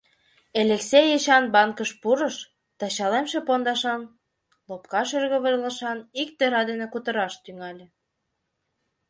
Элексей 0.61 1.07
Эчан 1.17 1.43
банкыш 1.55 1.91
пурыш 2.01 2.35
да 2.79 2.85
чалемше 2.95 3.39
пондашан, 3.47 4.01
лопка 4.69 5.01
шӱргывылышан 5.09 5.99
ик 6.21 6.29
тӧра 6.37 6.61
дене 6.69 6.85
кутыраш 6.93 7.33
тӱҥале. 7.43 7.85